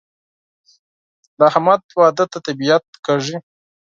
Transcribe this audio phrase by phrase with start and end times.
[1.37, 3.37] د احمد واده ته طبیعت کېږي.